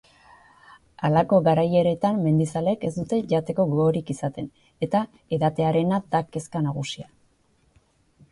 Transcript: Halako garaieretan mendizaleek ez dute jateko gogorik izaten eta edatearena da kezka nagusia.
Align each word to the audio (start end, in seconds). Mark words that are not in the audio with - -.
Halako 1.07 1.37
garaieretan 1.47 2.17
mendizaleek 2.27 2.87
ez 2.87 2.91
dute 2.95 3.19
jateko 3.33 3.65
gogorik 3.73 4.09
izaten 4.15 4.49
eta 4.87 5.01
edatearena 5.39 5.99
da 6.15 6.23
kezka 6.37 6.63
nagusia. 6.69 7.07